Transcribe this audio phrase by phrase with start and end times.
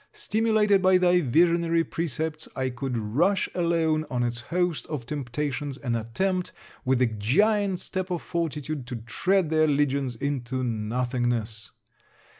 [0.13, 5.95] Stimulated by thy visionary precepts, I could rush alone on its host of temptations, and
[5.95, 11.69] attempt with the giant step of fortitude to tread their legions into nothingness!